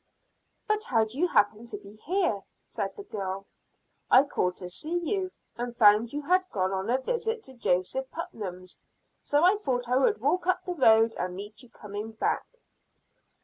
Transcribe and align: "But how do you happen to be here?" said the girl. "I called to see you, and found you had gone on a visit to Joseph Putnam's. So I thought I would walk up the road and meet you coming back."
"But 0.67 0.85
how 0.85 1.05
do 1.05 1.15
you 1.19 1.27
happen 1.27 1.67
to 1.67 1.77
be 1.77 1.97
here?" 1.97 2.41
said 2.63 2.95
the 2.95 3.03
girl. 3.03 3.45
"I 4.09 4.23
called 4.23 4.57
to 4.57 4.67
see 4.67 4.97
you, 4.97 5.29
and 5.57 5.77
found 5.77 6.11
you 6.11 6.23
had 6.23 6.49
gone 6.51 6.71
on 6.71 6.89
a 6.89 6.97
visit 6.99 7.43
to 7.43 7.53
Joseph 7.53 8.09
Putnam's. 8.09 8.79
So 9.21 9.43
I 9.43 9.57
thought 9.57 9.87
I 9.87 9.97
would 9.97 10.19
walk 10.19 10.47
up 10.47 10.65
the 10.65 10.73
road 10.73 11.13
and 11.19 11.35
meet 11.35 11.61
you 11.61 11.69
coming 11.69 12.13
back." 12.13 12.47